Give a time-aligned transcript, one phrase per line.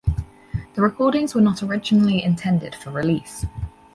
[0.73, 3.45] The recordings were not originally intended for release.